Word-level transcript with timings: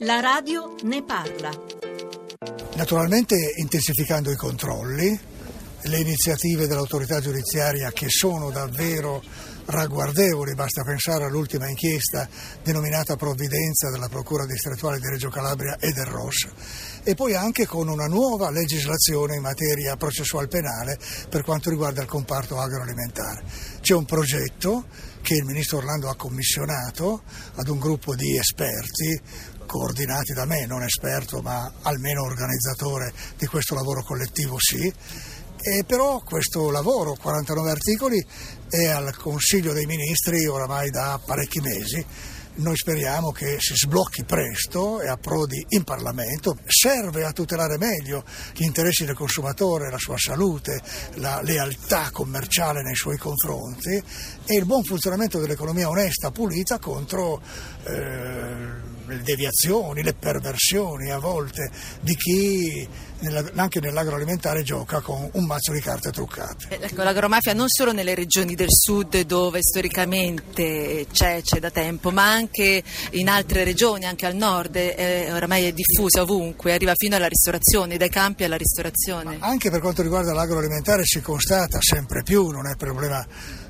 La 0.00 0.18
radio 0.18 0.74
ne 0.82 1.04
parla. 1.04 1.50
Naturalmente 2.74 3.36
intensificando 3.56 4.32
i 4.32 4.36
controlli, 4.36 5.16
le 5.82 5.98
iniziative 5.98 6.66
dell'autorità 6.66 7.20
giudiziaria 7.20 7.92
che 7.92 8.08
sono 8.08 8.50
davvero 8.50 9.22
ragguardevoli, 9.66 10.54
basta 10.54 10.82
pensare 10.82 11.24
all'ultima 11.24 11.68
inchiesta 11.68 12.28
denominata 12.62 13.14
Provvidenza 13.14 13.90
della 13.90 14.08
Procura 14.08 14.46
distrettuale 14.46 14.98
di 14.98 15.08
Reggio 15.08 15.30
Calabria 15.30 15.76
e 15.78 15.92
del 15.92 16.06
ROS 16.06 16.48
e 17.04 17.14
poi 17.14 17.34
anche 17.34 17.66
con 17.66 17.88
una 17.88 18.06
nuova 18.06 18.50
legislazione 18.50 19.36
in 19.36 19.42
materia 19.42 19.96
processual 19.96 20.48
penale 20.48 20.98
per 21.28 21.44
quanto 21.44 21.70
riguarda 21.70 22.02
il 22.02 22.08
comparto 22.08 22.58
agroalimentare. 22.58 23.44
C'è 23.80 23.94
un 23.94 24.04
progetto 24.04 24.86
che 25.24 25.34
il 25.34 25.44
Ministro 25.44 25.78
Orlando 25.78 26.10
ha 26.10 26.16
commissionato 26.16 27.22
ad 27.54 27.68
un 27.68 27.78
gruppo 27.78 28.14
di 28.14 28.36
esperti 28.36 29.18
coordinati 29.66 30.32
da 30.32 30.44
me, 30.44 30.66
non 30.66 30.82
esperto 30.82 31.40
ma 31.40 31.70
almeno 31.82 32.22
organizzatore 32.22 33.12
di 33.36 33.46
questo 33.46 33.74
lavoro 33.74 34.02
collettivo 34.02 34.56
sì, 34.58 34.92
e 35.66 35.82
però 35.86 36.20
questo 36.20 36.70
lavoro, 36.70 37.16
49 37.18 37.70
articoli, 37.70 38.22
è 38.68 38.84
al 38.84 39.16
Consiglio 39.16 39.72
dei 39.72 39.86
Ministri 39.86 40.46
oramai 40.46 40.90
da 40.90 41.18
parecchi 41.24 41.60
mesi. 41.60 42.04
Noi 42.56 42.76
speriamo 42.76 43.32
che 43.32 43.56
si 43.58 43.74
sblocchi 43.74 44.24
presto 44.24 45.00
e 45.00 45.08
approdi 45.08 45.64
in 45.70 45.82
Parlamento. 45.82 46.56
Serve 46.66 47.24
a 47.24 47.32
tutelare 47.32 47.78
meglio 47.78 48.24
gli 48.52 48.62
interessi 48.62 49.06
del 49.06 49.16
consumatore, 49.16 49.90
la 49.90 49.98
sua 49.98 50.18
salute, 50.18 50.82
la 51.14 51.40
lealtà 51.42 52.10
commerciale 52.12 52.82
nei 52.82 52.94
suoi 52.94 53.16
confronti 53.16 53.90
e 54.44 54.54
il 54.54 54.66
buon 54.66 54.84
funzionamento 54.84 55.40
dell'economia 55.40 55.88
onesta, 55.88 56.30
pulita 56.30 56.78
contro 56.78 57.40
eh, 57.84 58.92
le 59.06 59.22
deviazioni, 59.22 60.02
le 60.02 60.14
perversioni 60.14 61.10
a 61.10 61.18
volte 61.18 61.70
di 62.00 62.14
chi 62.16 62.88
anche 63.54 63.80
nell'agroalimentare 63.80 64.62
gioca 64.62 65.00
con 65.00 65.28
un 65.32 65.44
mazzo 65.46 65.72
di 65.72 65.80
carte 65.80 66.10
truccate. 66.10 66.66
Eh, 66.68 66.78
ecco, 66.82 67.02
l'agromafia 67.02 67.54
non 67.54 67.68
solo 67.68 67.92
nelle 67.92 68.14
regioni 68.14 68.54
del 68.54 68.70
sud 68.70 69.20
dove 69.22 69.60
storicamente 69.62 71.06
c'è, 71.10 71.40
c'è 71.42 71.58
da 71.58 71.70
tempo, 71.70 72.10
ma 72.10 72.30
anche 72.30 72.82
in 73.10 73.28
altre 73.28 73.64
regioni, 73.64 74.04
anche 74.04 74.26
al 74.26 74.34
nord, 74.34 74.76
è, 74.76 75.28
oramai 75.32 75.64
è 75.64 75.72
diffusa 75.72 76.22
ovunque, 76.22 76.72
arriva 76.72 76.92
fino 76.94 77.16
alla 77.16 77.28
ristorazione, 77.28 77.96
dai 77.96 78.10
campi 78.10 78.44
alla 78.44 78.56
ristorazione. 78.56 79.38
Ma 79.38 79.46
anche 79.46 79.70
per 79.70 79.80
quanto 79.80 80.02
riguarda 80.02 80.32
l'agroalimentare 80.34 81.04
si 81.04 81.20
constata 81.20 81.78
sempre 81.80 82.22
più, 82.22 82.48
non 82.48 82.66
è 82.66 82.76
problema 82.76 83.24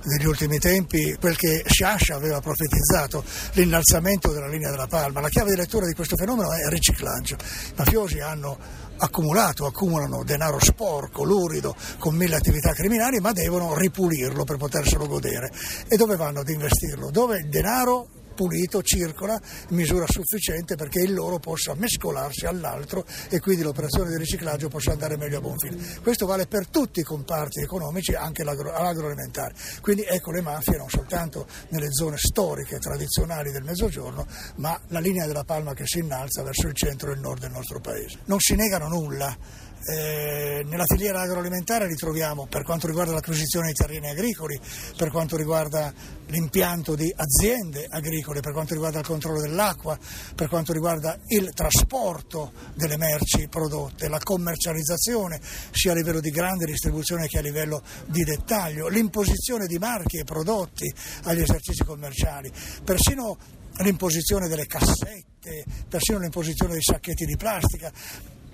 negli 0.04 0.26
ultimi 0.26 0.58
tempi 0.58 1.16
quel 1.18 1.36
che 1.36 1.62
Sciascia 1.66 2.14
aveva 2.14 2.40
profetizzato, 2.40 3.24
l'innalzamento 3.52 4.32
della 4.32 4.48
linea 4.48 4.70
della 4.70 4.86
palma. 4.86 5.20
La 5.20 5.28
chiave 5.28 5.50
di 5.50 5.56
lettura 5.56 5.86
di 5.86 5.94
questo 5.94 6.16
fenomeno 6.16 6.52
è 6.52 6.64
il 6.64 6.70
riciclaggio. 6.70 7.36
I 7.36 7.72
mafiosi 7.76 8.20
hanno 8.20 8.56
accumulato, 8.96 9.66
accumulano 9.66 10.22
denaro 10.24 10.58
sporco, 10.60 11.24
lurido, 11.24 11.74
con 11.98 12.14
mille 12.14 12.36
attività 12.36 12.72
criminali, 12.72 13.18
ma 13.20 13.32
devono 13.32 13.76
ripulirlo 13.76 14.44
per 14.44 14.56
poterselo 14.56 15.06
godere. 15.06 15.50
E 15.88 15.96
dove 15.96 16.16
vanno 16.16 16.40
ad 16.40 16.48
investirlo? 16.48 17.10
Dove 17.10 17.38
il 17.38 17.48
denaro 17.48 18.08
pulito 18.34 18.82
circola 18.82 19.40
in 19.68 19.76
misura 19.76 20.06
sufficiente 20.06 20.76
perché 20.76 21.00
il 21.00 21.14
loro 21.14 21.38
possa 21.38 21.74
mescolarsi 21.74 22.46
all'altro 22.46 23.04
e 23.28 23.40
quindi 23.40 23.62
l'operazione 23.62 24.10
di 24.10 24.16
riciclaggio 24.16 24.68
possa 24.68 24.92
andare 24.92 25.16
meglio 25.16 25.38
a 25.38 25.40
buon 25.40 25.58
fine. 25.58 25.76
Questo 26.02 26.26
vale 26.26 26.46
per 26.46 26.68
tutti 26.68 27.00
i 27.00 27.04
comparti 27.04 27.60
economici, 27.60 28.14
anche 28.14 28.44
l'agro, 28.44 28.70
l'agroalimentare. 28.70 29.54
Quindi 29.80 30.04
ecco 30.04 30.30
le 30.30 30.40
mafie 30.40 30.76
non 30.76 30.88
soltanto 30.88 31.46
nelle 31.68 31.88
zone 31.90 32.16
storiche, 32.18 32.78
tradizionali 32.78 33.50
del 33.50 33.62
Mezzogiorno, 33.62 34.26
ma 34.56 34.78
la 34.88 35.00
linea 35.00 35.26
della 35.26 35.44
palma 35.44 35.74
che 35.74 35.86
si 35.86 36.00
innalza 36.00 36.42
verso 36.42 36.66
il 36.66 36.74
centro 36.74 37.10
e 37.10 37.14
il 37.14 37.20
nord 37.20 37.40
del 37.40 37.50
nostro 37.52 37.80
paese. 37.80 38.18
Non 38.24 38.40
si 38.40 38.54
negano 38.54 38.88
nulla 38.88 39.62
eh, 39.86 40.64
nella 40.66 40.84
filiera 40.86 41.20
agroalimentare 41.20 41.86
ritroviamo 41.86 42.46
per 42.46 42.62
quanto 42.62 42.86
riguarda 42.86 43.12
l'acquisizione 43.12 43.68
di 43.68 43.74
terreni 43.74 44.08
agricoli, 44.08 44.58
per 44.96 45.10
quanto 45.10 45.36
riguarda 45.36 45.92
l'impianto 46.28 46.94
di 46.94 47.12
aziende 47.14 47.86
agricole, 47.88 48.40
per 48.40 48.52
quanto 48.52 48.72
riguarda 48.72 49.00
il 49.00 49.06
controllo 49.06 49.40
dell'acqua, 49.40 49.98
per 50.34 50.48
quanto 50.48 50.72
riguarda 50.72 51.18
il 51.28 51.50
trasporto 51.52 52.52
delle 52.74 52.96
merci 52.96 53.46
prodotte, 53.48 54.08
la 54.08 54.18
commercializzazione 54.18 55.40
sia 55.70 55.92
a 55.92 55.94
livello 55.94 56.20
di 56.20 56.30
grande 56.30 56.64
distribuzione 56.64 57.26
che 57.26 57.38
a 57.38 57.42
livello 57.42 57.82
di 58.06 58.24
dettaglio, 58.24 58.88
l'imposizione 58.88 59.66
di 59.66 59.78
marchi 59.78 60.18
e 60.18 60.24
prodotti 60.24 60.92
agli 61.24 61.40
esercizi 61.40 61.84
commerciali, 61.84 62.50
persino 62.82 63.36
l'imposizione 63.78 64.48
delle 64.48 64.66
cassette, 64.66 65.64
persino 65.88 66.18
l'imposizione 66.18 66.72
dei 66.72 66.82
sacchetti 66.82 67.24
di 67.24 67.36
plastica 67.36 67.92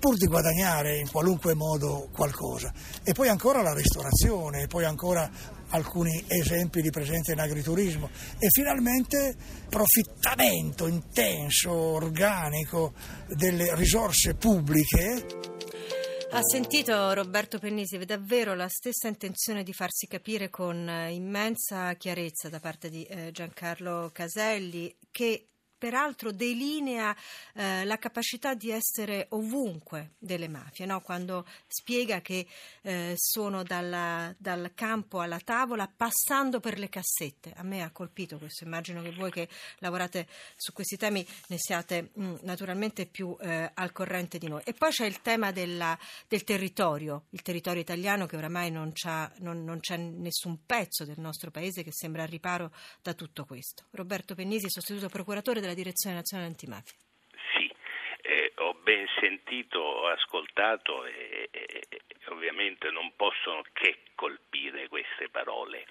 pur 0.01 0.17
di 0.17 0.25
guadagnare 0.25 0.97
in 0.97 1.07
qualunque 1.07 1.53
modo 1.53 2.09
qualcosa. 2.11 2.73
E 3.03 3.13
poi 3.13 3.27
ancora 3.27 3.61
la 3.61 3.75
ristorazione, 3.75 4.63
e 4.63 4.67
poi 4.67 4.83
ancora 4.83 5.29
alcuni 5.69 6.23
esempi 6.27 6.81
di 6.81 6.89
presenza 6.89 7.31
in 7.31 7.39
agriturismo 7.39 8.09
e 8.39 8.47
finalmente 8.49 9.35
profittamento 9.69 10.87
intenso, 10.87 11.71
organico 11.71 12.93
delle 13.27 13.75
risorse 13.75 14.33
pubbliche. 14.33 15.25
Ha 16.31 16.41
sentito 16.41 17.13
Roberto 17.13 17.59
Pennisi 17.59 17.99
davvero 17.99 18.55
la 18.55 18.69
stessa 18.69 19.07
intenzione 19.07 19.61
di 19.61 19.73
farsi 19.73 20.07
capire 20.07 20.49
con 20.49 20.89
immensa 21.09 21.93
chiarezza 21.93 22.49
da 22.49 22.59
parte 22.59 22.89
di 22.89 23.03
eh, 23.03 23.31
Giancarlo 23.31 24.09
Caselli 24.11 24.95
che 25.11 25.50
peraltro 25.81 26.31
delinea 26.31 27.15
eh, 27.55 27.85
la 27.85 27.97
capacità 27.97 28.53
di 28.53 28.69
essere 28.69 29.25
ovunque 29.29 30.11
delle 30.19 30.47
mafie, 30.47 30.85
no? 30.85 31.01
quando 31.01 31.43
spiega 31.65 32.21
che 32.21 32.45
eh, 32.83 33.13
sono 33.17 33.63
dalla, 33.63 34.31
dal 34.37 34.73
campo 34.75 35.21
alla 35.21 35.39
tavola 35.39 35.91
passando 35.91 36.59
per 36.59 36.77
le 36.77 36.87
cassette. 36.87 37.53
A 37.55 37.63
me 37.63 37.81
ha 37.81 37.89
colpito 37.89 38.37
questo, 38.37 38.63
immagino 38.63 39.01
che 39.01 39.09
voi 39.09 39.31
che 39.31 39.49
lavorate 39.79 40.27
su 40.55 40.71
questi 40.71 40.97
temi 40.97 41.25
ne 41.47 41.57
siate 41.57 42.11
mh, 42.13 42.23
mm, 42.23 42.35
naturalmente 42.41 43.07
più 43.07 43.35
eh, 43.41 43.71
al 43.73 43.91
corrente 43.91 44.37
di 44.37 44.47
noi. 44.47 44.61
E 44.63 44.73
poi 44.73 44.91
c'è 44.91 45.07
il 45.07 45.23
tema 45.23 45.51
della, 45.51 45.97
del 46.27 46.43
territorio, 46.43 47.23
il 47.31 47.41
territorio 47.41 47.81
italiano 47.81 48.27
che 48.27 48.37
oramai 48.37 48.69
non, 48.69 48.91
non, 49.39 49.63
non 49.63 49.79
c'è 49.79 49.97
nessun 49.97 50.63
pezzo 50.63 51.05
del 51.05 51.19
nostro 51.19 51.49
paese 51.49 51.81
che 51.83 51.91
sembra 51.91 52.21
al 52.21 52.29
riparo 52.29 52.71
da 53.01 53.15
tutto 53.15 53.45
questo. 53.45 53.85
Roberto 53.91 54.35
Pennisi, 54.35 54.69
sostituto 54.69 55.09
procuratore 55.09 55.59
della 55.59 55.69
della 55.71 55.73
Direzione 55.73 56.15
Nazionale 56.17 56.49
Antimafia. 56.49 56.97
Sì, 57.55 57.71
eh, 58.21 58.53
ho 58.57 58.73
ben 58.83 59.07
sentito, 59.19 59.79
ho 59.79 60.07
ascoltato 60.07 61.05
e, 61.05 61.49
e, 61.51 61.87
ovviamente 62.27 62.89
non 62.91 63.13
possono 63.15 63.61
che 63.73 63.99
colpire 64.15 64.87
queste 64.87 65.29
parole. 65.29 65.85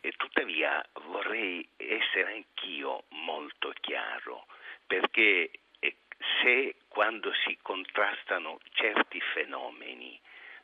E 0.00 0.12
tuttavia 0.12 0.84
vorrei 1.06 1.66
essere 1.76 2.34
anch'io 2.34 3.04
molto 3.10 3.72
chiaro, 3.80 4.46
perché 4.86 5.50
eh, 5.78 5.96
se 6.42 6.76
quando 6.88 7.32
si 7.44 7.58
contrastano 7.60 8.60
certi 8.72 9.20
fenomeni 9.34 10.18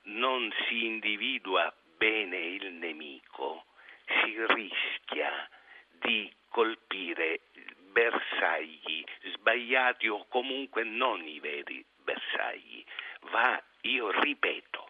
non 0.05 0.53
si 0.67 0.85
individua 0.85 1.73
bene 1.97 2.37
il 2.39 2.73
nemico, 2.73 3.65
si 4.07 4.37
rischia 4.47 5.49
di 5.89 6.31
colpire 6.51 7.41
bersagli 7.95 9.05
sbagliati 9.75 10.09
o 10.09 10.27
comunque 10.29 10.85
non 10.85 11.27
i 11.27 11.41
veri 11.41 11.85
bersagli. 11.97 12.85
Va, 13.31 13.61
io 13.83 14.11
ripeto, 14.21 14.89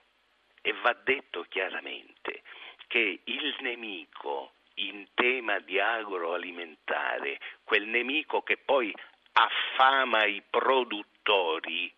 e 0.61 0.73
va 0.83 0.93
detto 1.05 1.45
chiaramente 1.49 2.43
che 2.87 3.21
il 3.25 3.57
nemico 3.61 4.53
in 4.77 5.07
tema 5.15 5.59
di 5.61 5.79
agroalimentare, 5.79 7.39
quel 7.65 7.87
nemico 7.87 8.43
che 8.43 8.57
poi 8.57 8.95
affama 9.33 10.25
i 10.25 10.43
produttori 10.49 11.93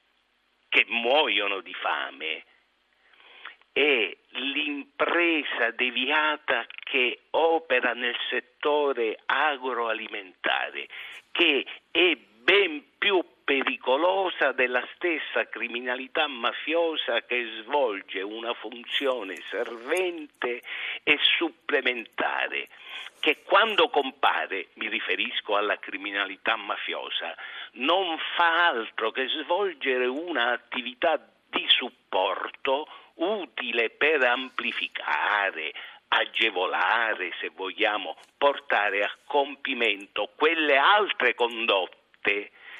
che 0.68 0.84
muoiono 0.88 1.60
di 1.60 1.74
fame, 1.74 2.44
è 3.72 4.16
l'impresa 4.30 5.70
deviata 5.72 6.66
che 6.82 7.24
opera 7.30 7.92
nel 7.92 8.16
settore 8.30 9.18
agroalimentare, 9.26 10.88
che 11.30 11.66
è 11.90 12.16
ben 12.46 12.80
più 12.96 13.20
pericolosa 13.42 14.52
della 14.52 14.86
stessa 14.94 15.48
criminalità 15.48 16.28
mafiosa 16.28 17.22
che 17.22 17.44
svolge 17.60 18.22
una 18.22 18.54
funzione 18.54 19.34
servente 19.50 20.62
e 21.02 21.18
supplementare, 21.38 22.68
che 23.18 23.42
quando 23.42 23.88
compare, 23.88 24.68
mi 24.74 24.88
riferisco 24.88 25.56
alla 25.56 25.76
criminalità 25.80 26.54
mafiosa, 26.54 27.34
non 27.72 28.16
fa 28.36 28.68
altro 28.68 29.10
che 29.10 29.26
svolgere 29.42 30.06
un'attività 30.06 31.20
di 31.50 31.66
supporto 31.68 32.86
utile 33.14 33.90
per 33.90 34.22
amplificare, 34.22 35.72
agevolare, 36.08 37.32
se 37.40 37.50
vogliamo, 37.52 38.16
portare 38.38 39.02
a 39.02 39.12
compimento 39.24 40.30
quelle 40.36 40.76
altre 40.76 41.34
condotte 41.34 42.04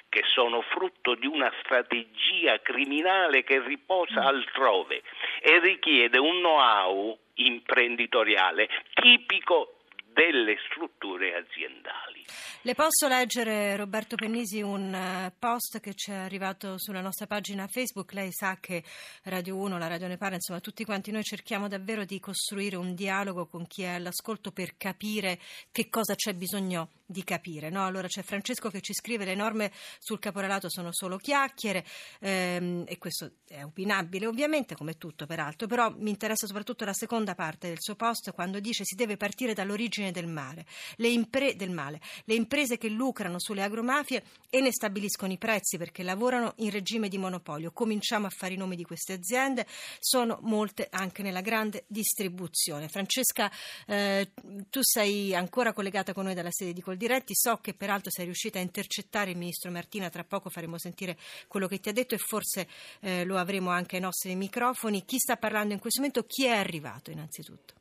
che 0.08 0.22
sono 0.32 0.62
frutto 0.62 1.14
di 1.14 1.26
una 1.26 1.52
strategia 1.62 2.60
criminale 2.60 3.42
che 3.44 3.60
riposa 3.60 4.24
altrove 4.24 5.02
e 5.40 5.58
richiede 5.60 6.18
un 6.18 6.38
know-how 6.38 7.18
imprenditoriale 7.34 8.68
tipico 8.94 9.78
delle 10.06 10.56
strutture 10.70 11.34
aziendali. 11.34 12.15
Le 12.62 12.74
posso 12.74 13.06
leggere, 13.08 13.76
Roberto 13.76 14.16
Pennisi, 14.16 14.60
un 14.60 14.92
eh, 14.92 15.32
post 15.38 15.78
che 15.80 15.94
ci 15.94 16.10
è 16.10 16.14
arrivato 16.14 16.78
sulla 16.78 17.00
nostra 17.00 17.26
pagina 17.26 17.66
Facebook. 17.68 18.12
Lei 18.12 18.32
sa 18.32 18.58
che 18.58 18.82
Radio 19.24 19.56
1, 19.56 19.78
la 19.78 19.86
Radio 19.86 20.08
Ne 20.08 20.16
Parla, 20.16 20.34
insomma 20.34 20.60
tutti 20.60 20.84
quanti 20.84 21.10
noi 21.10 21.22
cerchiamo 21.22 21.68
davvero 21.68 22.04
di 22.04 22.18
costruire 22.18 22.76
un 22.76 22.94
dialogo 22.94 23.46
con 23.46 23.66
chi 23.66 23.82
è 23.82 23.94
all'ascolto 23.94 24.50
per 24.50 24.76
capire 24.76 25.38
che 25.70 25.88
cosa 25.88 26.14
c'è 26.14 26.34
bisogno 26.34 26.90
di 27.06 27.22
capire. 27.22 27.70
No? 27.70 27.86
Allora 27.86 28.08
c'è 28.08 28.22
Francesco 28.22 28.68
che 28.68 28.80
ci 28.80 28.92
scrive 28.92 29.24
le 29.24 29.34
norme 29.34 29.70
sul 29.98 30.18
caporalato 30.18 30.68
sono 30.68 30.92
solo 30.92 31.16
chiacchiere 31.18 31.84
ehm, 32.20 32.84
e 32.86 32.98
questo 32.98 33.30
è 33.46 33.62
opinabile 33.62 34.26
ovviamente 34.26 34.74
come 34.74 34.98
tutto 34.98 35.24
peraltro, 35.24 35.68
però 35.68 35.94
mi 35.96 36.10
interessa 36.10 36.46
soprattutto 36.46 36.84
la 36.84 36.92
seconda 36.92 37.34
parte 37.34 37.68
del 37.68 37.80
suo 37.80 37.94
post 37.94 38.32
quando 38.32 38.58
dice 38.58 38.84
si 38.84 38.96
deve 38.96 39.16
partire 39.16 39.54
dall'origine 39.54 40.10
del 40.10 40.26
male, 40.26 40.66
le, 40.96 41.08
impre- 41.08 41.54
del 41.54 41.70
male. 41.70 42.00
Le 42.24 42.34
imprese 42.34 42.78
che 42.78 42.88
lucrano 42.88 43.38
sulle 43.38 43.62
agromafie 43.62 44.22
e 44.50 44.60
ne 44.60 44.72
stabiliscono 44.72 45.32
i 45.32 45.38
prezzi 45.38 45.78
perché 45.78 46.02
lavorano 46.02 46.54
in 46.56 46.70
regime 46.70 47.08
di 47.08 47.18
monopolio. 47.18 47.72
Cominciamo 47.72 48.26
a 48.26 48.30
fare 48.30 48.54
i 48.54 48.56
nomi 48.56 48.76
di 48.76 48.84
queste 48.84 49.12
aziende, 49.12 49.66
sono 49.98 50.38
molte 50.42 50.88
anche 50.90 51.22
nella 51.22 51.40
grande 51.40 51.84
distribuzione. 51.86 52.88
Francesca, 52.88 53.50
eh, 53.86 54.30
tu 54.70 54.80
sei 54.82 55.34
ancora 55.34 55.72
collegata 55.72 56.12
con 56.12 56.24
noi 56.24 56.34
dalla 56.34 56.50
sede 56.50 56.72
di 56.72 56.80
Col 56.80 56.96
diretti. 56.96 57.34
So 57.34 57.58
che 57.58 57.74
peraltro 57.74 58.10
sei 58.10 58.24
riuscita 58.24 58.58
a 58.58 58.62
intercettare 58.62 59.30
il 59.30 59.36
ministro 59.36 59.70
Martina, 59.70 60.08
tra 60.10 60.24
poco 60.24 60.50
faremo 60.50 60.78
sentire 60.78 61.16
quello 61.48 61.68
che 61.68 61.80
ti 61.80 61.88
ha 61.88 61.92
detto 61.92 62.14
e 62.14 62.18
forse 62.18 62.68
eh, 63.00 63.24
lo 63.24 63.36
avremo 63.36 63.70
anche 63.70 63.96
ai 63.96 64.02
nostri 64.02 64.34
microfoni. 64.34 65.04
Chi 65.04 65.18
sta 65.18 65.36
parlando 65.36 65.74
in 65.74 65.80
questo 65.80 66.00
momento? 66.00 66.24
Chi 66.24 66.46
è 66.46 66.56
arrivato 66.56 67.10
innanzitutto? 67.10 67.74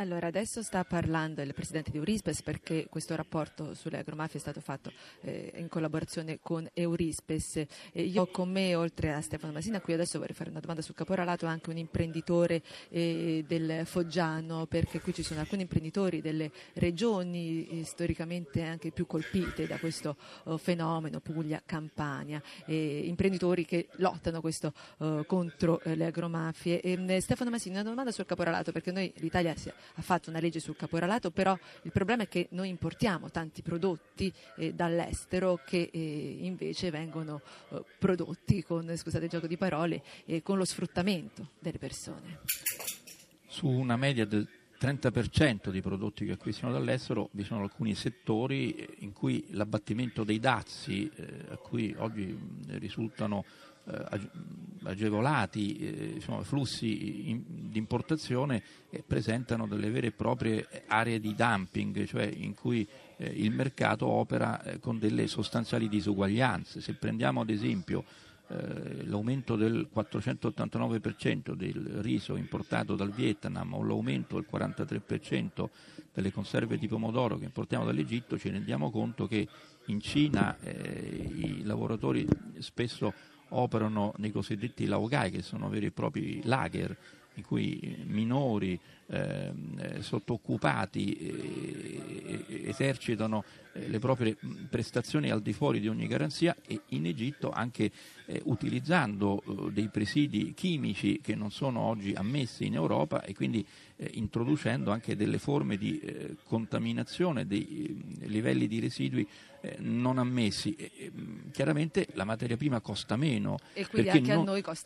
Allora, 0.00 0.28
adesso 0.28 0.62
sta 0.62 0.84
parlando 0.84 1.42
il 1.42 1.52
presidente 1.52 1.90
di 1.90 1.96
Eurispes 1.96 2.42
perché 2.42 2.86
questo 2.88 3.16
rapporto 3.16 3.74
sulle 3.74 3.98
agromafie 3.98 4.38
è 4.38 4.40
stato 4.40 4.60
fatto 4.60 4.92
eh, 5.22 5.52
in 5.56 5.66
collaborazione 5.68 6.38
con 6.40 6.68
Eurispes. 6.72 7.56
Eh, 7.56 7.66
io 8.02 8.22
ho 8.22 8.26
con 8.28 8.48
me, 8.48 8.76
oltre 8.76 9.12
a 9.12 9.20
Stefano 9.20 9.52
Masina, 9.52 9.80
qui 9.80 9.94
adesso 9.94 10.20
vorrei 10.20 10.36
fare 10.36 10.50
una 10.50 10.60
domanda 10.60 10.82
sul 10.82 10.94
caporalato, 10.94 11.46
anche 11.46 11.70
un 11.70 11.78
imprenditore 11.78 12.62
eh, 12.90 13.44
del 13.44 13.84
Foggiano, 13.86 14.66
perché 14.66 15.00
qui 15.00 15.12
ci 15.12 15.24
sono 15.24 15.40
alcuni 15.40 15.62
imprenditori 15.62 16.20
delle 16.20 16.52
regioni 16.74 17.66
eh, 17.66 17.84
storicamente 17.84 18.62
anche 18.62 18.92
più 18.92 19.04
colpite 19.04 19.66
da 19.66 19.78
questo 19.78 20.16
oh, 20.44 20.58
fenomeno, 20.58 21.18
Puglia, 21.18 21.60
Campania, 21.66 22.40
imprenditori 22.66 23.64
che 23.64 23.88
lottano 23.96 24.40
questo, 24.40 24.72
oh, 24.98 25.24
contro 25.24 25.80
eh, 25.80 25.96
le 25.96 26.06
agromafie. 26.06 26.80
Ehm, 26.82 27.18
Stefano 27.18 27.50
Masina, 27.50 27.80
una 27.80 27.90
domanda 27.90 28.12
sul 28.12 28.26
caporalato, 28.26 28.70
perché 28.70 28.92
noi 28.92 29.12
l'Italia 29.16 29.56
si 29.56 29.72
ha 29.94 30.02
fatto 30.02 30.30
una 30.30 30.40
legge 30.40 30.60
sul 30.60 30.76
caporalato, 30.76 31.30
però 31.30 31.56
il 31.82 31.92
problema 31.92 32.24
è 32.24 32.28
che 32.28 32.48
noi 32.50 32.68
importiamo 32.68 33.30
tanti 33.30 33.62
prodotti 33.62 34.32
eh, 34.56 34.72
dall'estero 34.72 35.60
che 35.64 35.90
eh, 35.92 36.38
invece 36.40 36.90
vengono 36.90 37.40
eh, 37.70 37.82
prodotti 37.98 38.62
con, 38.62 38.96
scusate 38.96 39.24
il 39.24 39.30
gioco 39.30 39.46
di 39.46 39.56
parole, 39.56 40.02
eh, 40.26 40.42
con 40.42 40.58
lo 40.58 40.64
sfruttamento 40.64 41.50
delle 41.58 41.78
persone. 41.78 42.40
Su 43.46 43.66
una 43.66 43.96
media 43.96 44.24
del 44.24 44.46
30% 44.80 45.70
di 45.70 45.80
prodotti 45.80 46.24
che 46.24 46.32
acquistano 46.32 46.72
dall'estero 46.72 47.30
vi 47.32 47.42
sono 47.42 47.62
alcuni 47.62 47.94
settori 47.94 48.86
in 48.98 49.12
cui 49.12 49.44
l'abbattimento 49.50 50.22
dei 50.22 50.38
dazi, 50.38 51.10
eh, 51.14 51.46
a 51.48 51.56
cui 51.56 51.94
oggi 51.98 52.38
risultano 52.78 53.44
eh, 53.86 54.30
agevolati 54.88 55.76
eh, 55.76 56.12
insomma, 56.14 56.42
flussi 56.42 57.30
in, 57.30 57.42
di 57.46 57.78
importazione 57.78 58.62
eh, 58.90 59.02
presentano 59.06 59.66
delle 59.66 59.90
vere 59.90 60.08
e 60.08 60.12
proprie 60.12 60.66
aree 60.86 61.20
di 61.20 61.34
dumping, 61.34 62.04
cioè 62.06 62.24
in 62.24 62.54
cui 62.54 62.86
eh, 63.16 63.26
il 63.26 63.50
mercato 63.50 64.06
opera 64.06 64.62
eh, 64.62 64.78
con 64.78 64.98
delle 64.98 65.26
sostanziali 65.26 65.88
disuguaglianze. 65.88 66.80
Se 66.80 66.94
prendiamo 66.94 67.42
ad 67.42 67.50
esempio 67.50 68.04
eh, 68.48 69.04
l'aumento 69.04 69.56
del 69.56 69.88
489% 69.94 71.52
del 71.52 71.98
riso 72.00 72.36
importato 72.36 72.96
dal 72.96 73.12
Vietnam 73.12 73.74
o 73.74 73.82
l'aumento 73.82 74.36
del 74.36 74.46
43% 74.50 75.68
delle 76.14 76.32
conserve 76.32 76.78
di 76.78 76.88
pomodoro 76.88 77.36
che 77.36 77.44
importiamo 77.44 77.84
dall'Egitto, 77.84 78.38
ci 78.38 78.48
rendiamo 78.48 78.90
conto 78.90 79.26
che 79.26 79.46
in 79.86 80.00
Cina 80.00 80.56
i 80.60 81.62
lavoratori 81.62 82.26
spesso 82.58 83.12
operano 83.50 84.12
nei 84.18 84.30
cosiddetti 84.30 84.86
laogai, 84.86 85.30
che 85.30 85.42
sono 85.42 85.68
veri 85.68 85.86
e 85.86 85.90
propri 85.90 86.40
lager, 86.44 86.96
in 87.34 87.44
cui 87.44 88.02
minori 88.06 88.78
ehm, 89.06 89.78
eh, 89.78 90.02
sottooccupati 90.02 91.14
eh, 91.14 92.68
esercitano 92.68 93.44
le 93.86 93.98
proprie 93.98 94.36
prestazioni 94.68 95.30
al 95.30 95.42
di 95.42 95.52
fuori 95.52 95.80
di 95.80 95.88
ogni 95.88 96.06
garanzia 96.06 96.56
e 96.66 96.80
in 96.88 97.06
Egitto 97.06 97.50
anche 97.50 97.90
eh, 98.26 98.40
utilizzando 98.44 99.42
eh, 99.42 99.72
dei 99.72 99.88
presidi 99.88 100.52
chimici 100.54 101.20
che 101.22 101.34
non 101.34 101.50
sono 101.50 101.80
oggi 101.80 102.12
ammessi 102.12 102.66
in 102.66 102.74
Europa 102.74 103.22
e 103.22 103.34
quindi 103.34 103.64
eh, 103.96 104.10
introducendo 104.14 104.90
anche 104.90 105.16
delle 105.16 105.38
forme 105.38 105.76
di 105.76 106.00
contaminazione 106.44 107.46
dei 107.46 108.16
livelli 108.20 108.66
di 108.66 108.80
residui 108.80 109.26
eh, 109.60 109.76
non 109.80 110.18
ammessi. 110.18 110.74
Eh, 110.74 111.10
chiaramente 111.52 112.06
la 112.12 112.24
materia 112.24 112.56
prima 112.56 112.80
costa 112.80 113.16
meno 113.16 113.58
perché 113.90 114.20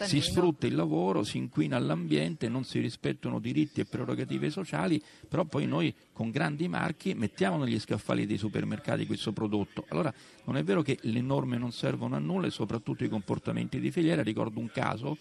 si 0.07 0.17
meno. 0.17 0.31
sfrutta 0.31 0.67
il 0.67 0.75
lavoro, 0.75 1.25
si 1.25 1.39
inquina 1.39 1.79
l'ambiente, 1.79 2.49
non 2.49 2.65
si 2.65 2.81
rispettano 2.81 3.39
diritti 3.39 3.81
e 3.81 3.85
prerogative 3.85 4.51
sociali, 4.51 5.03
però 5.29 5.45
poi 5.45 5.67
noi 5.67 5.95
con 6.13 6.31
grandi 6.31 6.69
marchi 6.69 7.15
mettiamo 7.15 7.59
negli 7.63 7.79
scaffali 7.79 8.27
dei 8.27 8.39
supermercati 8.39 8.82
questo 9.07 9.33
prodotto. 9.33 9.87
Allora 9.89 10.13
non 10.45 10.57
è 10.57 10.65
vero 10.65 10.83
che 10.83 10.99
le 11.03 11.21
norme 11.21 11.57
non 11.57 11.73
servono 11.73 12.17
a 12.17 12.19
nulla 12.19 12.47
e 12.47 12.51
soprattutto 12.51 13.05
i 13.05 13.09
comportamenti 13.09 13.81
di 13.81 13.91
filiera. 13.91 14.23
Ricordo 14.23 14.61
un 14.61 14.71
caso 14.71 15.17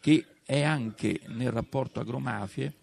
che 0.00 0.24
è 0.44 0.62
anche 0.62 1.20
nel 1.28 1.50
rapporto 1.50 2.00
agromafie 2.00 2.74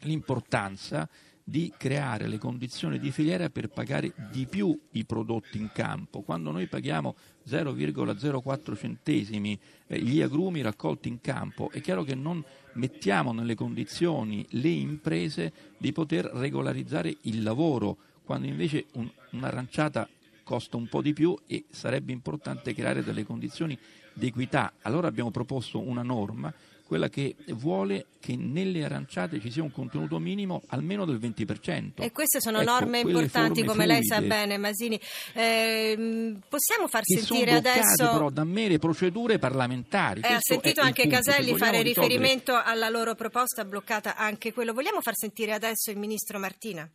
l'importanza 0.00 1.08
di 1.48 1.72
creare 1.76 2.26
le 2.26 2.38
condizioni 2.38 2.98
di 2.98 3.12
filiera 3.12 3.48
per 3.50 3.68
pagare 3.68 4.12
di 4.32 4.46
più 4.46 4.76
i 4.92 5.04
prodotti 5.04 5.58
in 5.58 5.70
campo. 5.72 6.22
Quando 6.22 6.50
noi 6.50 6.66
paghiamo 6.66 7.14
0,04 7.46 8.76
centesimi 8.76 9.56
eh, 9.86 10.00
gli 10.00 10.20
agrumi 10.20 10.60
raccolti 10.60 11.06
in 11.06 11.20
campo, 11.20 11.70
è 11.70 11.80
chiaro 11.80 12.02
che 12.02 12.16
non 12.16 12.44
mettiamo 12.72 13.32
nelle 13.32 13.54
condizioni 13.54 14.44
le 14.50 14.70
imprese 14.70 15.52
di 15.78 15.92
poter 15.92 16.24
regolarizzare 16.24 17.16
il 17.22 17.44
lavoro, 17.44 17.96
quando 18.26 18.48
invece 18.48 18.86
un, 18.94 19.08
un'aranciata 19.30 20.08
costa 20.42 20.76
un 20.76 20.88
po' 20.88 21.00
di 21.00 21.12
più 21.12 21.36
e 21.46 21.64
sarebbe 21.70 22.12
importante 22.12 22.74
creare 22.74 23.02
delle 23.02 23.24
condizioni 23.24 23.78
di 24.12 24.26
equità. 24.26 24.74
Allora 24.82 25.08
abbiamo 25.08 25.30
proposto 25.30 25.80
una 25.80 26.02
norma 26.02 26.52
quella 26.86 27.08
che 27.08 27.34
vuole 27.48 28.06
che 28.20 28.36
nelle 28.36 28.84
aranciate 28.84 29.40
ci 29.40 29.50
sia 29.50 29.62
un 29.62 29.72
contenuto 29.72 30.18
minimo 30.20 30.62
almeno 30.68 31.04
del 31.04 31.18
20%. 31.18 32.02
E 32.02 32.12
queste 32.12 32.40
sono 32.40 32.60
ecco, 32.60 32.70
norme 32.70 33.00
importanti, 33.00 33.64
come 33.64 33.84
fluide, 33.84 33.92
lei 33.92 34.04
sa 34.04 34.20
bene, 34.20 34.56
Masini. 34.56 34.98
Eh, 35.32 36.36
possiamo 36.48 36.86
far 36.86 37.02
sentire 37.04 37.54
adesso. 37.56 38.08
però 38.12 38.30
da 38.30 38.44
mere 38.44 38.78
procedure 38.78 39.38
parlamentari. 39.38 40.20
Eh, 40.20 40.32
ha 40.32 40.38
sentito 40.40 40.80
anche 40.80 41.08
Caselli 41.08 41.56
fare 41.56 41.82
riferimento 41.82 42.54
alla 42.54 42.88
loro 42.88 43.16
proposta 43.16 43.64
bloccata 43.64 44.16
anche 44.16 44.52
quello. 44.52 44.72
Vogliamo 44.72 45.00
far 45.00 45.14
sentire 45.16 45.52
adesso 45.52 45.90
il 45.90 45.98
ministro 45.98 46.38
Martina? 46.38 46.88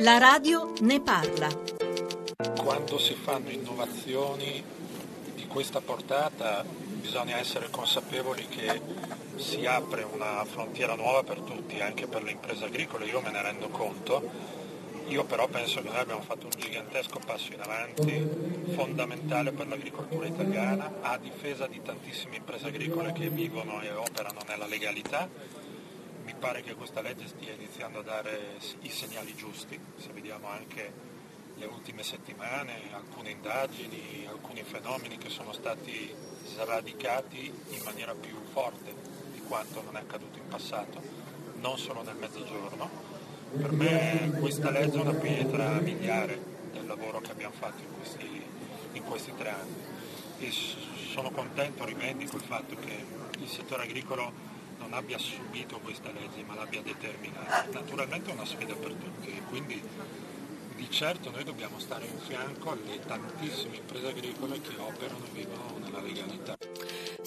La 0.00 0.18
radio 0.18 0.74
ne 0.80 1.00
parla. 1.00 1.48
Quando 2.54 2.98
si 2.98 3.14
fanno 3.14 3.48
innovazioni 3.48 4.62
di 5.34 5.46
questa 5.46 5.80
portata 5.80 6.62
bisogna 6.64 7.38
essere 7.38 7.70
consapevoli 7.70 8.46
che 8.46 8.78
si 9.36 9.64
apre 9.64 10.02
una 10.02 10.44
frontiera 10.44 10.94
nuova 10.96 11.22
per 11.22 11.40
tutti, 11.40 11.80
anche 11.80 12.06
per 12.06 12.22
le 12.24 12.32
imprese 12.32 12.66
agricole, 12.66 13.06
io 13.06 13.22
me 13.22 13.30
ne 13.30 13.40
rendo 13.40 13.68
conto. 13.68 14.22
Io 15.08 15.24
però 15.24 15.48
penso 15.48 15.80
che 15.80 15.88
noi 15.88 15.98
abbiamo 15.98 16.22
fatto 16.22 16.44
un 16.44 16.52
gigantesco 16.58 17.18
passo 17.24 17.54
in 17.54 17.60
avanti, 17.62 18.28
fondamentale 18.74 19.52
per 19.52 19.66
l'agricoltura 19.66 20.26
italiana, 20.26 20.96
a 21.00 21.16
difesa 21.16 21.66
di 21.66 21.80
tantissime 21.80 22.36
imprese 22.36 22.66
agricole 22.66 23.12
che 23.12 23.30
vivono 23.30 23.80
e 23.80 23.90
operano 23.92 24.40
nella 24.46 24.66
legalità. 24.66 25.28
Mi 26.26 26.34
pare 26.34 26.60
che 26.60 26.74
questa 26.74 27.02
legge 27.02 27.28
stia 27.28 27.52
iniziando 27.52 28.00
a 28.00 28.02
dare 28.02 28.58
i 28.80 28.90
segnali 28.90 29.32
giusti, 29.36 29.78
se 29.96 30.08
vediamo 30.12 30.48
anche 30.48 30.92
le 31.54 31.66
ultime 31.66 32.02
settimane, 32.02 32.92
alcune 32.92 33.30
indagini, 33.30 34.26
alcuni 34.28 34.64
fenomeni 34.64 35.18
che 35.18 35.28
sono 35.28 35.52
stati 35.52 36.12
sradicati 36.46 37.46
in 37.68 37.80
maniera 37.84 38.12
più 38.12 38.34
forte 38.50 38.92
di 39.34 39.40
quanto 39.42 39.82
non 39.82 39.96
è 39.96 40.00
accaduto 40.00 40.36
in 40.38 40.48
passato, 40.48 41.00
non 41.60 41.78
solo 41.78 42.02
nel 42.02 42.16
mezzogiorno. 42.16 42.90
Per 43.56 43.70
me 43.70 44.32
questa 44.40 44.70
legge 44.70 44.98
è 44.98 45.02
una 45.02 45.14
pietra 45.14 45.78
miliare 45.78 46.42
del 46.72 46.86
lavoro 46.86 47.20
che 47.20 47.30
abbiamo 47.30 47.54
fatto 47.56 47.84
in 47.84 47.96
questi, 47.96 48.42
questi 49.04 49.32
tre 49.36 49.50
anni. 49.50 49.74
E 50.40 50.50
sono 50.50 51.30
contento, 51.30 51.84
rivendico 51.84 52.34
il 52.34 52.42
fatto 52.42 52.74
che 52.74 53.04
il 53.38 53.48
settore 53.48 53.84
agricolo 53.84 54.45
non 54.86 54.94
abbia 54.94 55.18
subito 55.18 55.78
queste 55.80 56.12
leggi 56.12 56.44
ma 56.44 56.54
l'abbia 56.54 56.80
determinata. 56.80 57.66
Naturalmente 57.72 58.30
è 58.30 58.34
una 58.34 58.44
sfida 58.44 58.74
per 58.74 58.92
tutti 58.92 59.28
e 59.30 59.42
quindi 59.48 59.82
di 60.76 60.90
certo 60.90 61.30
noi 61.30 61.42
dobbiamo 61.42 61.80
stare 61.80 62.06
in 62.06 62.18
fianco 62.20 62.70
alle 62.70 63.00
tantissime 63.04 63.76
imprese 63.76 64.06
agricole 64.06 64.60
che 64.60 64.76
operano 64.78 65.24
e 65.24 65.30
vivono 65.32 65.78
nella 65.82 66.00
legalità. 66.00 66.56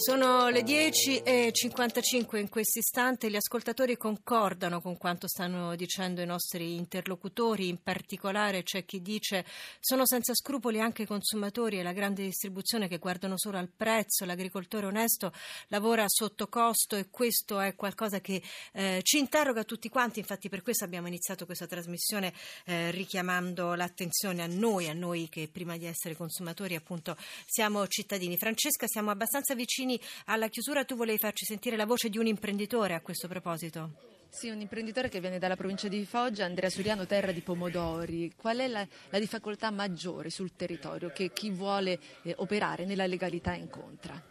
Sono 0.00 0.48
le 0.48 0.62
10.55 0.62 2.38
in 2.38 2.48
questo 2.48 2.78
istante, 2.78 3.28
gli 3.28 3.36
ascoltatori 3.36 3.98
concordano 3.98 4.80
con 4.80 4.96
quanto 4.96 5.28
stanno 5.28 5.76
dicendo 5.76 6.22
i 6.22 6.26
nostri 6.26 6.74
interlocutori, 6.74 7.68
in 7.68 7.82
particolare 7.82 8.62
c'è 8.62 8.86
chi 8.86 9.02
dice 9.02 9.44
sono 9.78 10.06
senza 10.06 10.34
scrupoli 10.34 10.80
anche 10.80 11.02
i 11.02 11.06
consumatori 11.06 11.78
e 11.78 11.82
la 11.82 11.92
grande 11.92 12.22
distribuzione 12.22 12.88
che 12.88 12.96
guardano 12.96 13.36
solo 13.36 13.58
al 13.58 13.68
prezzo, 13.68 14.24
l'agricoltore 14.24 14.86
onesto 14.86 15.34
lavora 15.66 16.06
sotto 16.06 16.48
costo 16.48 16.96
e 16.96 17.10
questo 17.10 17.60
è 17.60 17.74
qualcosa 17.74 18.22
che 18.22 18.42
eh, 18.72 19.00
ci 19.02 19.18
interroga 19.18 19.64
tutti 19.64 19.90
quanti, 19.90 20.20
infatti 20.20 20.48
per 20.48 20.62
questo 20.62 20.84
abbiamo 20.84 21.08
iniziato 21.08 21.44
questa 21.44 21.66
trasmissione 21.66 22.32
eh, 22.64 22.90
richiamando 22.90 23.74
l'attenzione 23.74 24.42
a 24.42 24.46
noi, 24.46 24.88
a 24.88 24.94
noi 24.94 25.28
che 25.28 25.50
prima 25.52 25.76
di 25.76 25.84
essere 25.84 26.16
consumatori 26.16 26.74
appunto 26.74 27.18
siamo 27.44 27.86
cittadini. 27.86 28.38
Francesca, 28.38 28.86
siamo 28.86 29.10
abbastanza 29.10 29.54
vicini 29.54 29.88
vicini 29.90 30.00
alla 30.26 30.48
chiusura, 30.48 30.84
tu 30.84 30.94
volevi 30.94 31.18
farci 31.18 31.44
sentire 31.44 31.76
la 31.76 31.86
voce 31.86 32.08
di 32.08 32.18
un 32.18 32.26
imprenditore 32.26 32.94
a 32.94 33.00
questo 33.00 33.26
proposito. 33.26 34.08
Sì, 34.28 34.48
un 34.48 34.60
imprenditore 34.60 35.08
che 35.08 35.18
viene 35.18 35.40
dalla 35.40 35.56
provincia 35.56 35.88
di 35.88 36.04
Foggia, 36.04 36.44
Andrea 36.44 36.70
Suriano, 36.70 37.04
terra 37.04 37.32
di 37.32 37.40
pomodori. 37.40 38.32
Qual 38.36 38.58
è 38.58 38.68
la, 38.68 38.86
la 39.08 39.18
difficoltà 39.18 39.72
maggiore 39.72 40.30
sul 40.30 40.52
territorio 40.54 41.10
che 41.10 41.32
chi 41.32 41.50
vuole 41.50 41.98
eh, 42.22 42.34
operare 42.36 42.84
nella 42.84 43.06
legalità 43.06 43.54
incontra? 43.54 44.22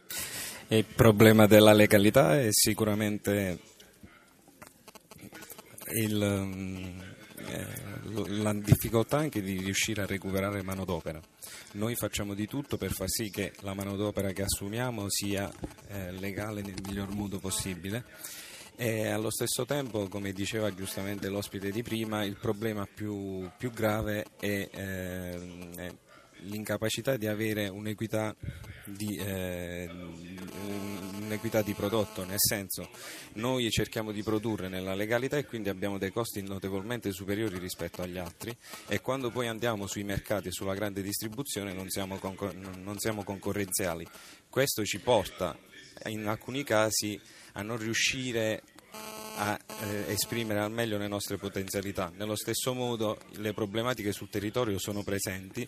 Il 0.69 0.85
problema 0.85 1.47
della 1.47 1.73
legalità 1.73 2.39
è 2.39 2.47
sicuramente 2.51 3.59
il, 5.95 6.21
eh, 6.21 7.08
la 8.41 8.53
difficoltà 8.53 9.17
anche 9.17 9.41
di 9.41 9.57
riuscire 9.57 10.01
a 10.01 10.05
recuperare 10.05 10.61
manodopera. 10.63 11.19
Noi 11.73 11.95
facciamo 11.95 12.33
di 12.33 12.47
tutto 12.47 12.77
per 12.77 12.91
far 12.91 13.09
sì 13.09 13.29
che 13.29 13.53
la 13.61 13.73
manodopera 13.73 14.31
che 14.31 14.43
assumiamo 14.43 15.05
sia 15.09 15.51
eh, 15.87 16.11
legale 16.11 16.61
nel 16.61 16.81
miglior 16.85 17.13
modo 17.13 17.39
possibile. 17.39 18.05
E 18.75 19.07
allo 19.07 19.29
stesso 19.29 19.65
tempo, 19.65 20.07
come 20.07 20.31
diceva 20.31 20.73
giustamente 20.73 21.27
l'ospite 21.27 21.69
di 21.69 21.83
prima, 21.83 22.23
il 22.23 22.37
problema 22.37 22.87
più, 22.91 23.49
più 23.57 23.71
grave 23.71 24.25
è, 24.39 24.69
eh, 24.71 25.69
è 25.75 25.93
l'incapacità 26.43 27.17
di 27.17 27.27
avere 27.27 27.67
un'equità 27.67 28.33
di, 28.95 29.15
eh, 29.17 29.89
un'equità 31.17 31.61
di, 31.61 31.73
prodotto, 31.73 32.25
nel 32.25 32.39
senso 32.39 32.89
noi 33.33 33.69
cerchiamo 33.69 34.11
di 34.11 34.23
produrre 34.23 34.67
nella 34.67 34.95
legalità 34.95 35.37
e 35.37 35.45
quindi 35.45 35.69
abbiamo 35.69 35.97
dei 35.97 36.11
costi 36.11 36.41
notevolmente 36.41 37.11
superiori 37.11 37.57
rispetto 37.57 38.01
agli 38.01 38.17
altri 38.17 38.55
e 38.87 39.01
quando 39.01 39.29
poi 39.29 39.47
andiamo 39.47 39.87
sui 39.87 40.03
mercati 40.03 40.47
e 40.47 40.51
sulla 40.51 40.73
grande 40.73 41.01
distribuzione 41.01 41.73
non 41.73 41.89
siamo, 41.89 42.17
concor- 42.17 42.55
non 42.55 42.97
siamo 42.97 43.23
concorrenziali. 43.23 44.07
Questo 44.49 44.83
ci 44.83 44.99
porta 44.99 45.57
in 46.05 46.25
alcuni 46.27 46.63
casi 46.63 47.19
a 47.53 47.61
non 47.61 47.77
riuscire 47.77 48.63
a 49.35 49.57
eh, 49.83 50.11
esprimere 50.11 50.59
al 50.59 50.71
meglio 50.71 50.97
le 50.97 51.07
nostre 51.07 51.37
potenzialità. 51.37 52.11
Nello 52.15 52.35
stesso 52.35 52.73
modo 52.73 53.17
le 53.37 53.53
problematiche 53.53 54.11
sul 54.11 54.29
territorio 54.29 54.77
sono 54.79 55.03
presenti 55.03 55.67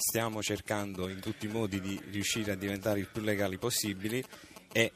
stiamo 0.00 0.42
cercando 0.42 1.08
in 1.08 1.20
tutti 1.20 1.46
i 1.46 1.50
modi 1.50 1.80
di 1.80 2.00
riuscire 2.10 2.52
a 2.52 2.56
diventare 2.56 3.00
il 3.00 3.08
più 3.12 3.20
legali 3.20 3.58
possibili 3.58 4.24
e 4.72 4.92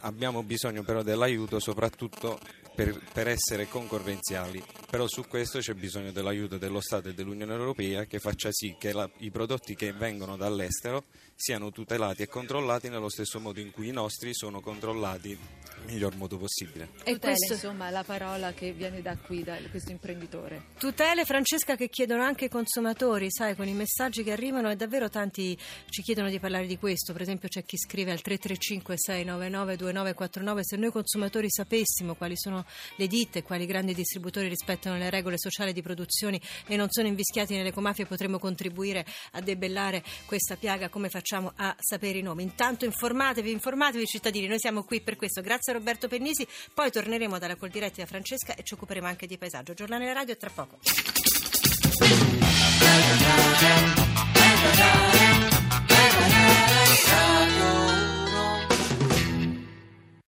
abbiamo 0.00 0.42
bisogno 0.42 0.82
però 0.82 1.02
dell'aiuto 1.02 1.60
soprattutto 1.60 2.40
per, 2.74 3.00
per, 3.12 3.28
essere 3.28 3.68
concorrenziali, 3.68 4.62
però 4.90 5.06
su 5.08 5.26
questo 5.26 5.60
c'è 5.60 5.72
bisogno 5.72 6.12
dell'aiuto 6.12 6.58
dello 6.58 6.80
Stato 6.80 7.08
e 7.08 7.14
dell'Unione 7.14 7.54
Europea 7.54 8.04
che 8.04 8.18
faccia 8.18 8.50
sì 8.52 8.76
che 8.78 8.92
la, 8.92 9.08
i 9.18 9.30
prodotti 9.30 9.74
che 9.74 9.92
vengono 9.92 10.36
dall'estero 10.36 11.04
siano 11.34 11.70
tutelati 11.70 12.22
e 12.22 12.28
controllati 12.28 12.88
nello 12.88 13.08
stesso 13.08 13.40
modo 13.40 13.60
in 13.60 13.70
cui 13.70 13.88
i 13.88 13.92
nostri 13.92 14.34
sono 14.34 14.60
controllati 14.60 15.38
miglior 15.86 16.14
modo 16.16 16.36
possibile. 16.36 16.88
E 17.04 17.12
Tutele, 17.12 17.18
questo 17.18 17.52
insomma 17.54 17.90
la 17.90 18.04
parola 18.04 18.52
che 18.52 18.72
viene 18.72 19.00
da 19.02 19.16
qui, 19.16 19.42
da 19.42 19.56
questo 19.70 19.92
imprenditore. 19.92 20.64
Tutele, 20.78 21.24
Francesca, 21.24 21.76
che 21.76 21.88
chiedono 21.88 22.22
anche 22.22 22.46
i 22.46 22.48
consumatori, 22.48 23.30
sai, 23.30 23.54
con 23.56 23.66
i 23.66 23.72
messaggi 23.72 24.22
che 24.22 24.32
arrivano 24.32 24.70
e 24.70 24.76
davvero 24.76 25.08
tanti 25.08 25.56
ci 25.88 26.02
chiedono 26.02 26.28
di 26.28 26.38
parlare 26.38 26.66
di 26.66 26.78
questo. 26.78 27.12
Per 27.12 27.22
esempio 27.22 27.48
c'è 27.48 27.64
chi 27.64 27.76
scrive 27.78 28.10
al 28.10 28.20
335 28.20 28.94
699 28.96 29.76
2949 29.76 30.64
se 30.64 30.76
noi 30.76 30.90
consumatori 30.90 31.50
sapessimo 31.50 32.14
quali 32.14 32.36
sono 32.36 32.64
le 32.96 33.06
ditte, 33.06 33.42
quali 33.42 33.66
grandi 33.66 33.94
distributori 33.94 34.48
rispettano 34.48 34.96
le 34.96 35.10
regole 35.10 35.38
sociali 35.38 35.72
di 35.72 35.82
produzione 35.82 36.40
e 36.66 36.76
non 36.76 36.88
sono 36.90 37.06
invischiati 37.06 37.54
nelle 37.54 37.68
ecomafie 37.68 38.06
potremmo 38.06 38.38
contribuire 38.38 39.04
a 39.32 39.40
debellare 39.40 40.02
questa 40.26 40.56
piaga 40.56 40.88
come 40.88 41.08
facciamo 41.08 41.52
a 41.56 41.74
sapere 41.78 42.18
i 42.18 42.22
nomi. 42.22 42.42
Intanto 42.42 42.84
informatevi, 42.84 43.50
informatevi 43.50 44.04
cittadini, 44.06 44.46
noi 44.46 44.58
siamo 44.58 44.84
qui 44.84 45.00
per 45.00 45.16
questo. 45.16 45.40
Grazie 45.40 45.72
a 45.72 45.75
Roberto 45.76 46.08
Pennisi, 46.08 46.46
poi 46.72 46.90
torneremo 46.90 47.38
dalla 47.38 47.56
Coldiretti 47.56 48.00
da 48.00 48.06
Francesca 48.06 48.54
e 48.54 48.62
ci 48.62 48.74
occuperemo 48.74 49.06
anche 49.06 49.26
di 49.26 49.38
paesaggio. 49.38 49.74
Giornale 49.74 50.12
radio 50.12 50.36
tra 50.36 50.50
poco. 50.50 50.78